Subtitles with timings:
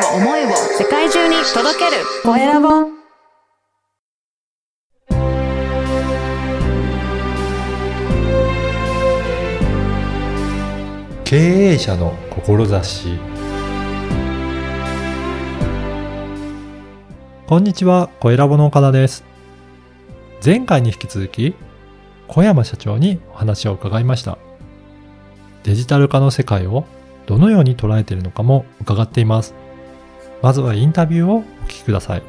[0.00, 0.48] を思いを
[0.78, 3.00] 世界中に届けるコエラボ
[11.24, 13.18] 経営者の志
[17.46, 19.24] こんにちは、コエラボの岡田です。
[20.44, 21.54] 前回に引き続き、
[22.26, 24.38] 小山社長にお話を伺いました。
[25.64, 26.84] デジタル化の世界を
[27.26, 29.54] どのように捉えているのかも伺っています。
[30.42, 32.22] まずはインタビューをお聞きください。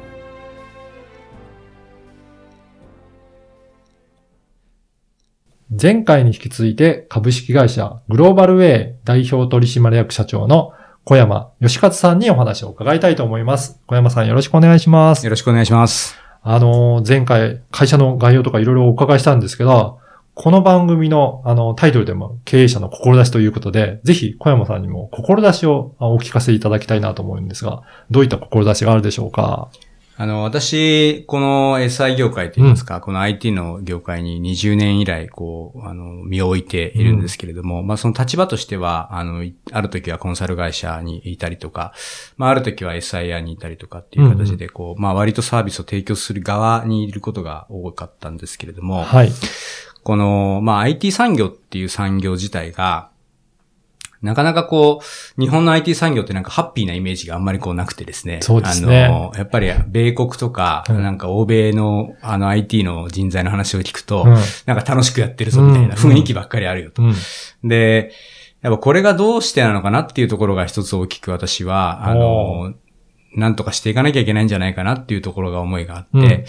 [5.80, 13.80] 前回に引き続いて株式会社グローバルウェイ代表取締役社長の小山義勝さんにお話を伺いたいと思います。
[13.86, 15.24] 小山さんよろしくお願いします。
[15.24, 16.14] よろしくお願いします。
[16.42, 20.01] あの、前回会社の概要とかいろいろお伺いしたんですけど、
[20.34, 29.68] この番組のあのタイトルでも経営者の志ということで、ぜひ小山さんにも志をあお聞かせいただきたいなと思うんですが、どういった志があるでしょうか？
[30.16, 41.92] あの、私、この SI 業界といいますか、この IT の業界に20年以来、こう、あの、身を置いているんですけれども、まあその立場としては、あの、いある時はコンサル会社にいたりとか、
[42.36, 49.32] まあある時は SIR にいたりとかっていう形で、こう、まあ割とサービスを提供する側にいることが多かったんですけれども、はい。
[50.02, 53.10] この、まあ IT 産業っていう産業自体が、
[54.22, 58.38] なかなかこう、日本の IT 産業ってなんかハッピーなイメージがあんまりこうなくてですね。
[58.40, 64.34] そうですねあの、やっぱり米国とか、うんなんか欧米のあの IT の人材の話を聞くと、うん
[64.66, 67.02] なんか楽しくやってるぞみたいな雰囲気ばっかりあるよと。
[67.02, 67.68] うん。
[67.68, 68.12] で、
[68.60, 72.74] やっぱこれがどうしてなのかなっていうところが一つ大きく私は、あの、
[73.34, 76.44] なんとかしていかなきゃいけないんじゃないかなっていうところが思いがあって、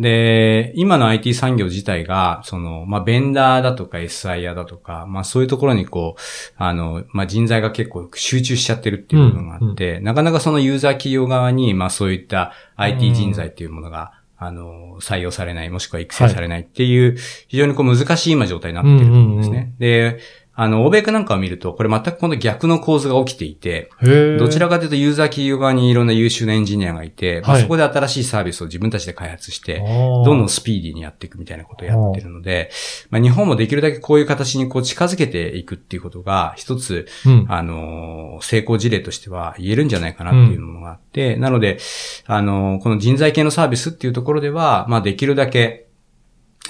[0.00, 6.20] で、今の IT 産業自体が、その、まあ、ベンダーだとか SIR だとか、まあ、そういうところにこう、
[6.56, 14.12] あの、まあ、人材が結構集中しちゃってるっていう部分があって、なかなかそのユーザー企業側に、まあ、そういった IT 人材っていうものが、
[14.44, 17.16] あの、採用されない、もしくは育成されないっていう、
[17.46, 19.72] 非常にこう難しい今状態になっているんですね。
[19.78, 20.18] で、
[20.54, 23.90] あの、欧米かなんかを見ると、これ全くこの逆の構図が起きていて、
[24.38, 32.70] どちらかというとユーザー企業側にいろんな優秀なエンジニアがいて、まあはいそこで新しいサービスを自分たちで開発して、どどんどんスピーディーにやっていくみたいなことをやってるので、
[33.10, 37.46] まあ、日本もできるだけこういう形にこう近づけていくっていうことが、一つ、うん。
[37.48, 41.78] あのー成功事例としては言えるんじゃないかなっていうものがあって、なので、
[42.26, 45.86] あのーこの人材系のサービスっていうところでは、まあ、できるだけ、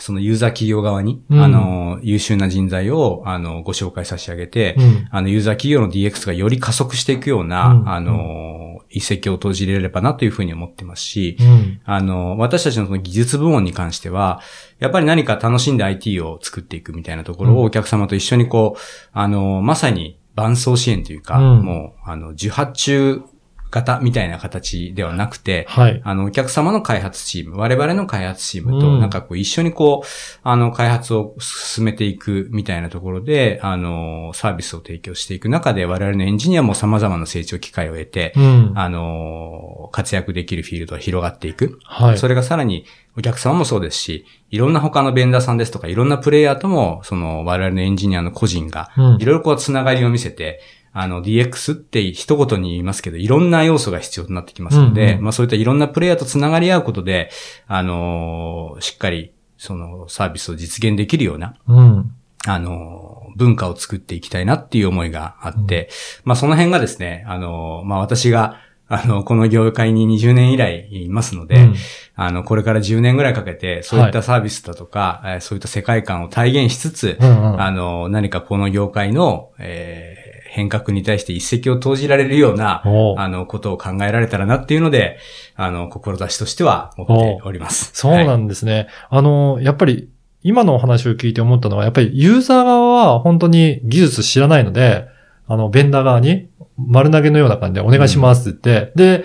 [0.00, 1.40] そのユーザー企業側に、うん。
[1.42, 5.08] あのー優秀な人材を、あのーご紹介差し上げて、うん。
[5.10, 7.88] あの、ユーザー企業の DX がより加速していくような、うん。
[7.88, 8.62] あのー
[8.94, 11.80] 一石を投じれればなというふうに思ってますし、うん。
[11.84, 14.42] あの、私たちのその技術部門に関しては、
[14.80, 17.56] やっぱり何か楽しんで IT を作っていくみたいなところうん。
[17.58, 18.80] をお客様と一緒にこう、
[19.12, 21.64] あの、まさに伴走支援というか、うん。
[21.64, 23.22] もう、あの、受発注
[23.72, 26.00] 型みたいな形ではなくて、はい。
[26.04, 30.08] あの、お客様の開発チーム、我々の開発チームと、うんなんかこう、一緒にこう、
[30.42, 38.72] あの、開発を進めていくみたいなところで、あの、サービスを提供していく中で、我々のエンジニアも様々な成長機会を得て、うん。
[38.76, 41.78] あの、活躍できるフィールドが広がっていく。
[41.84, 42.18] はい。
[42.18, 42.84] それがさらに
[43.16, 50.60] お客様もそうですし、いろんな他のベンダーさんですとか、いろんなプレイヤーとも、その我々のエンジニアの個人が、うんいろいろこうつながりを見せて、
[50.94, 55.24] あの DX って一言に言いますけど、いろんな要素が必要となってきますので、うんうん。
[55.24, 57.30] まあそういったいろんなプレイヤーとつながり合うことで、
[57.66, 62.12] あのしっかりそのサービスを実現できるような、うん。
[62.46, 65.88] あの、文化を作っていきたいなっていう思いがあって、
[66.24, 68.58] まあその辺がですね、あの、まあ私が、
[68.88, 71.74] あの、この業界に20年以来いますので、うん。
[72.14, 77.62] あの、これから10年ぐらいかけて、そういったサービスだとか、えーそういった世界観を体現しつつ、うんうん。
[77.62, 80.11] あの、何かこの業界の、えー
[80.52, 82.82] 変革に対して一石を投じられるような、
[83.16, 85.16] あの、ことを考えられたらなっていうので、
[85.56, 87.90] あの、志としては持っております。
[87.94, 88.88] そうなはいんですね。
[89.08, 90.10] あの、やっぱり、
[90.42, 95.06] 今のお話を聞いて思ったのは、やっぱりユーザー側は本当に技術知らないので、
[95.46, 99.24] あの、ベンダー側に丸投げのような感じでお願いしますって言って、で、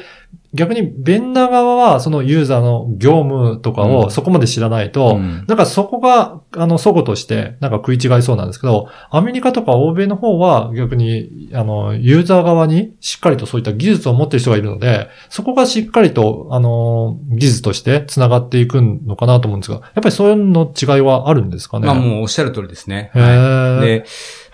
[0.54, 3.96] 逆にベンダー側はそのユーザーの業務とかうん。
[3.98, 5.46] をそこまで知らないと、うん。
[5.48, 21.88] なんかそこが、あの、そごとして、なんか食い違いそうなんですけど、アメリカとか欧米の方は逆に、あの、ユーザー側にしっかりとそういった技術を持ってる人がいるので、そこがしっかりと、あの、技術として繋がっていくのかなと思うんですが、やっぱりそういうの違いはあるんですかね？
[21.88, 23.12] まあもうおっしゃる通りですね。
[23.14, 24.06] で、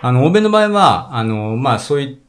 [0.02, 2.20] あの、欧米の場合は、あの、まあそうい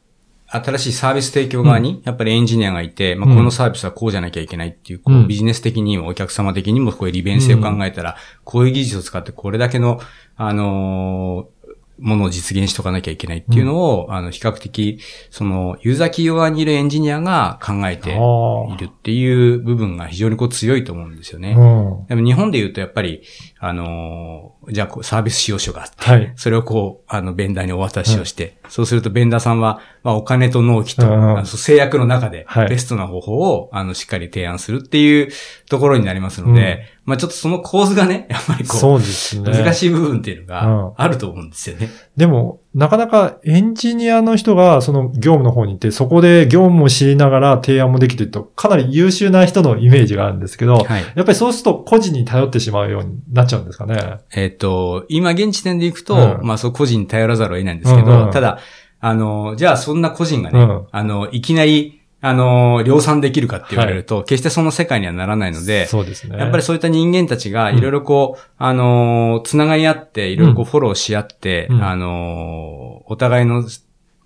[0.63, 3.37] 新しいサービス提供側に、やっぱりエンジニアがいて、まあ、うん。
[3.37, 5.25] このサービスはこうじゃなきゃいけないっていう、こうん。
[5.25, 10.01] う、ビジネス的にもお客様的にもこういう利便性を考えたら、こういう技術を使ってこれだけの、
[10.37, 11.55] あのー
[11.99, 14.99] ものを実現しとかなきゃいけないっていうのを、あの、比較的、
[15.31, 21.55] その、ユーザー企業側にいるエンジニアが考えているっていう部分が非常にこう強いと思うんですよね。
[21.57, 21.65] う
[22.05, 22.07] ん。
[22.09, 23.23] でも日本で言うとやっぱり、
[23.61, 26.33] あのーじゃあこうサービス使用書があって、はい。
[26.37, 35.29] それをこう、あの、ベンダーにお渡しをして、そうするとベンダーさんは、まあ、お金と納期と、制約の中ではい、ベストな方法を、あの、しっかり提案するっていう
[35.69, 39.53] ところになりますので、まあ、ちょっとその構図がね、やっぱりこう、そうですね。
[39.53, 40.47] 難しい部分っていうのうん。
[40.47, 41.91] があると思うんですよね。
[42.17, 51.03] でも、なかなかエンジニアの人がその業務の方に行って、そこで業務を知りながら提案もできてると、かなり優秀な人のイメージがあるんですけど、はい。
[51.15, 54.19] やっぱりそうすると個人に頼ってしまうようになっちゃうんですかね。
[54.35, 58.59] えっ、と、今現時点でいくと、うんまあそう個人に頼らざるを得ないんですけど、うんうんただ、
[58.99, 66.39] あの、じゃあそんな個人がね、うんあの、いきなり、あの、量産できるかって言われると、決してその世界にはならないので、そうですね。
[66.39, 73.63] やっぱりそういった人間たちがいろいろこう、あのーつながり合って、いろいろこうフォローし合って、うんあのーお互いの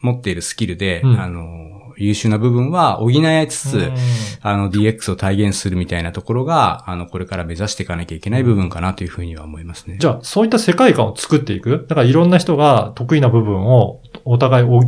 [0.00, 1.68] 持っているスキルで、うんあのー
[2.00, 3.94] 優秀な部分は補い合いつつ、うん
[4.40, 9.96] あの DX を体現するみたいなところが、あの、これから目指していかなきゃいけない部分かなというふうには思いますね。
[9.98, 11.86] じゃあ、そういった世界観を作っていく？
[11.88, 14.84] だからいろんな人が得意な部分をお互い補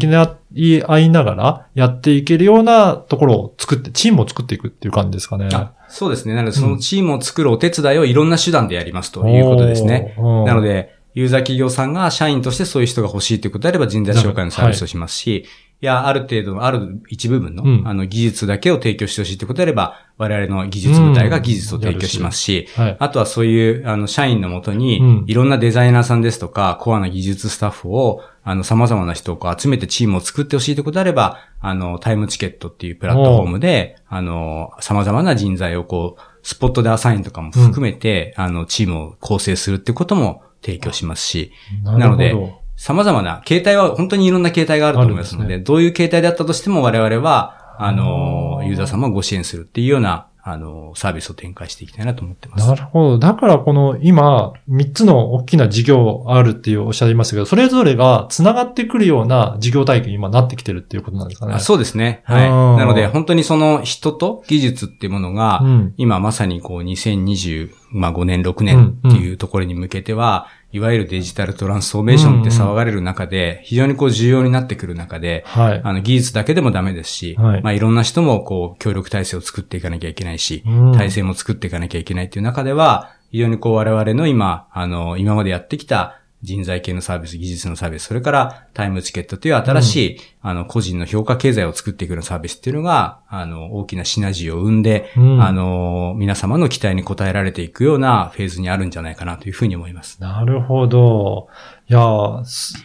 [0.52, 5.49] い合いながらやっていけるようなところを作って、チームを作っていくっていう感じですかね。
[5.52, 6.35] あそうですね。
[6.35, 10.14] なので、そのチームを作るお手伝いをいろんな手段でやりますということですね。
[10.19, 15.44] なので、ユーザー企業さんが社員としてそういう人が欲しいということであれば人材紹介のサービスをしますし、い、
[15.87, 17.82] や、ある程度の、ある一部分の、うん。
[17.87, 22.97] あの、技術だけを提供してほしいということであれば、我々の技術部隊が技術を提供しますし、はい。
[22.99, 42.60] あとはそういう、あの、社員のもとにうん、いろんなデザイナーさんですとか、コアな技術スタッフを、あの、様々な人を集めてチームを作ってほしいということであれば、あの、タイムチケットっていうプラットフォームで、あの、様々な人材をこう、スポットでアサインとかも含めて、あの、チームを構成するってことも提供しますし、なのでど。
[42.81, 52.67] 様々な形態は、本当にいろんな形態があると思いますので、あるんどういう形態であったとしても我々は、あの、ユーザー様をご支援するっていうような、あの、サービスを展開していきたいなと思ってます。
[52.67, 53.19] なるほど。
[53.19, 61.53] だからこの今、3つの大きな事業あるっていうおっしゃいましたけど、それぞれが繋がってくるような事業体系に今なってきてるっていうことなんですかね。
[61.53, 62.23] あそうですね。
[62.25, 62.49] はい。
[62.49, 65.94] なので、本当にその人と技術っていうものが、うん。
[65.99, 75.81] 今まさにこう2025年、6年っていうところに向けては、いわゆるデジタルトランスフォーメーションって騒がれる中で、非常にこう重要になってくる中で、はい。
[75.82, 77.62] あの技術だけでもダメですし、はい。
[77.62, 80.93] まあいろんな人もこう協力体制を作っていかなきゃいけないし、うん。
[80.93, 100.21] 体制も作っていかなきゃいけないっていう中では、非常にこう我々の今、あの、今までやってきた人材系のサービス、技術のサービス、それからタイムチケットという新しい、あの、個人の評価経済を作っていくようなサービスっていうのが、あの、大きなシナジーを生んで、うんあの、皆様の期待に応えられていくようなフェーズにあるんじゃないかなというふうに思います。
[100.21, 101.49] なるほど。
[101.91, 102.45] いや我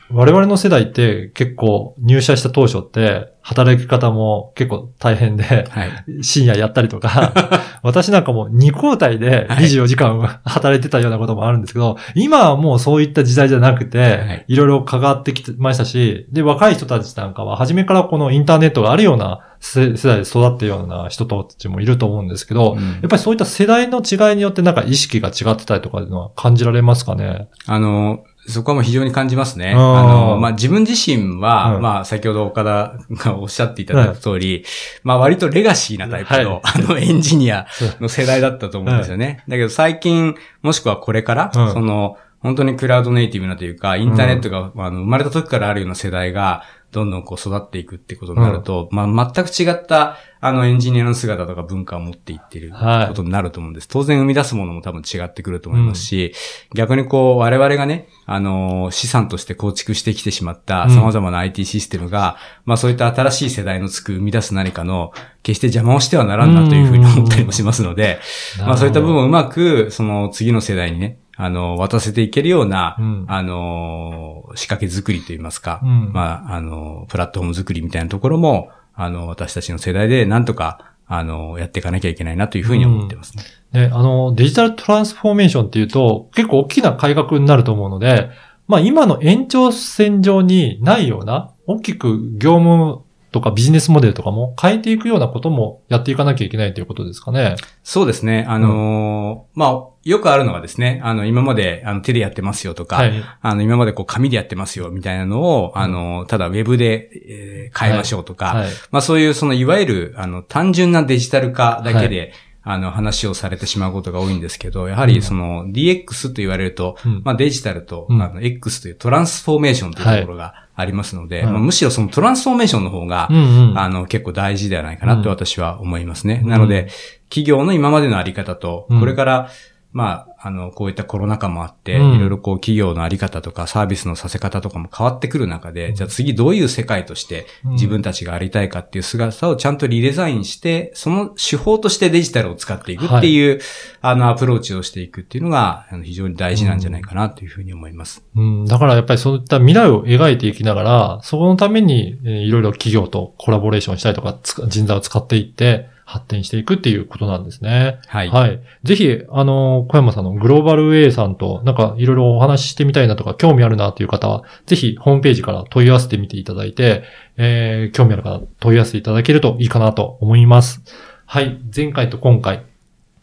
[0.09, 6.23] 々の世代って結構入社した当初って働き方も結構大変で、はい。
[6.23, 7.31] 深夜やったりとか、
[7.83, 22.81] 私なんかも2交代ではい24時間働いてたようなこともあるんですけど、今はもうそういった時代じゃなくて、はいいろいろ関わってきてましたし、で、若い人たちなんかは初めからこのインターネットがあるような世世代で育ってるような人たちもいると思うんですけど、うん。
[22.81, 27.49] やっぱりそういった世代の違いによってなんか意識が違ってたりとかいうのは感じられますかね？
[27.65, 29.71] あの、そこはもう非常に感じますね。
[29.71, 31.81] あの、まあ、自分自身は、うん。
[31.81, 34.63] まあ、先ほど岡田がおっしゃっていただいた通り、
[35.03, 36.61] まあ、割とレガシーなタイプの、はい。
[36.63, 37.65] あの、 エンジニア
[37.99, 39.43] の世代だったと思うんですよね。
[39.47, 41.73] だけど最近、もしくはこれから、うん。
[41.73, 46.61] その、本当にクラウドネイティブなというか、インターネットが、あの生まれた時からあるような世代が、
[46.95, 53.07] どんどんこう育っていくってことになると、まあ、全く違った、あの、エンジニアの姿とか文化を持っていってるはい。
[53.09, 53.87] ことになると思うんです。
[53.89, 56.33] 当然生み出すものも多分違ってくると思いますし、
[56.73, 60.95] 逆にこう、我々がね、あの、資産として構築してきてしまったうん。
[60.95, 65.11] 様々な IT システムが、まあそういった新しい世代のつく生み出す何かの、
[65.43, 68.19] 決して邪魔をしてはならんなというふうに思ったりもしますので、
[68.59, 73.25] まあそういった部分をうまく、その次の世代にね、あの、渡せていけるような、うん。
[73.27, 76.11] あの、仕掛け作りといいますか、うん。
[76.13, 83.43] まあ、あの、プラットフォーム作りみたいなところも、あの、私たちの世代でなんとか、あの、やっていかなきゃいけないなというふうに思ってますね。
[83.73, 88.29] ね、あの、デジタルトランスフォーメーションっていうと、結構大きな改革になると思うので、
[88.67, 93.04] まあ今の延長線上にないような、大きく業務
[93.35, 97.57] とかビジネスモデルとかも変えていくようなこともやっていかなきゃいけないということですかね。
[97.83, 98.45] そうですね。
[98.47, 103.23] あのーまあ、よくあるのがですね、あの、今まで、あの、手でやってますよとか、はい。
[103.41, 108.69] あの、今までこう、紙でやってますよ、みたいなのを、あの、ただウェブで、えー変えましょうとか、はい。
[108.91, 112.31] まあそういう、その、いわゆる、あの、単純なデジタル化だけで、
[112.67, 117.21] あの、話をされてしまうことが多いんですけど、やはりその DX と言われると、うん。
[117.23, 118.21] まあデジタルと、うん。
[118.21, 121.53] あの X というトランスフォーメーションというところがありますので、はい。
[121.53, 123.79] まあむしろそのトランスフォーメーションの方が、うんうん。
[123.79, 126.41] あの、結構大事ではないかなと私は思いますね。
[126.43, 126.49] うん。
[126.49, 126.87] なので、
[127.29, 128.99] 企業の今までのあり方と、うん。
[128.99, 129.49] これから、
[129.95, 132.15] まあ、あの、こういったコロナ禍もあって、うん。
[132.17, 137.71] いろいろこう企業のあり方とかサービスのさせ方とかも変わってくる中で、じゃあ次どういう世界としてうん。
[137.75, 143.61] 自分たちがありたいかっていう姿をちゃんとリデザインして、その手法としてデジタルを使っていくっていう、
[144.01, 148.25] あの、アプローチをしていくっていうのが、非常に大事なんじゃないかなというふうに思います。
[148.35, 154.37] うん、だからやっぱりそういった未来を描いていきながら、そこのために、えーいろいろ企業とコラボレーションしたりとか
[154.67, 157.99] 人材を使っていって、発展していくっていうことなんですね。
[158.07, 158.29] はい。
[158.29, 158.61] はい。
[158.83, 167.03] ぜひ、あの、小山さんのグローバルウェイさんと、なんかいろいろお話ししてみたいなとか、興味あるなっていう方は、ぜひホームページから問い合わせてみていただいて、
[167.37, 170.83] えー、興味ある方、問い合わせていただけるといいかなと思います。
[171.25, 171.59] はい。
[171.75, 172.63] 前回と今回、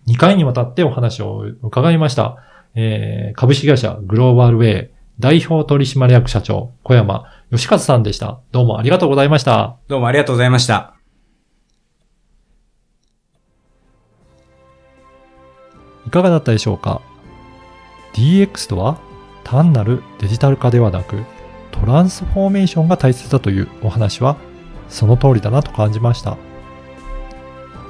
[0.09, 2.37] 2回にわたってお話を伺いました。
[2.75, 8.41] えー、株式会社グローバルウェイ代表取締役社長、小山義和さんでした。
[8.51, 9.77] どうもありがとうございました。
[9.89, 11.02] どうもありがとうございました。
[16.13, 17.03] かがだったでしょうか
[18.13, 18.99] ?DX とは
[19.43, 21.25] 単なるデジタル化ではなく
[21.73, 24.37] トランスフォーメーションが大切だというお話は
[24.89, 26.37] その通りだなと感じました。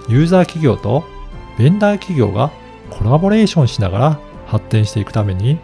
[0.09, 1.05] ユーザー企業と
[1.59, 2.51] ベンダー企業が
[2.91, 5.59] コラボレーションしながら発展していくために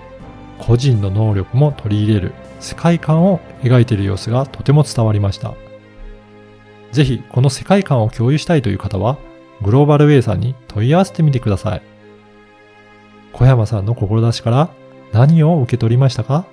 [0.58, 5.54] 個人の能力も取り入れる世界観を描いている様子がとても伝わりました。
[6.92, 9.18] ぜひこの世界観を共有したいという方は
[9.62, 11.97] グローバルウェイさんに問い合わせてみてください。
[13.32, 14.70] 小山さんの志から
[15.12, 16.44] 何を受け取りましたか？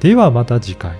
[0.00, 0.98] ではまた次回。